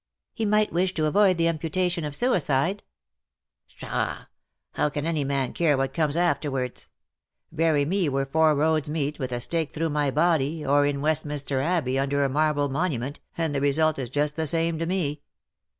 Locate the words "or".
10.65-10.87